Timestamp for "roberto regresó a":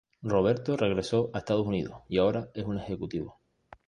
0.23-1.37